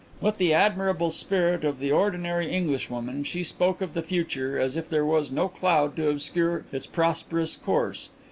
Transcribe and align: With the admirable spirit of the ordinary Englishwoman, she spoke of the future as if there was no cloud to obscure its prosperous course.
With 0.19 0.39
the 0.39 0.51
admirable 0.51 1.11
spirit 1.11 1.63
of 1.63 1.77
the 1.77 1.91
ordinary 1.91 2.49
Englishwoman, 2.51 3.23
she 3.23 3.43
spoke 3.43 3.81
of 3.83 3.93
the 3.93 4.01
future 4.01 4.57
as 4.57 4.75
if 4.75 4.89
there 4.89 5.05
was 5.05 5.29
no 5.29 5.47
cloud 5.47 5.95
to 5.97 6.09
obscure 6.09 6.65
its 6.71 6.87
prosperous 6.87 7.55
course. 7.55 8.09